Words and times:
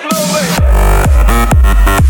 get 0.00 0.12
my 0.12 0.18
way. 0.32 2.07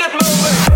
shit 0.00 0.12
moving. 0.14 0.69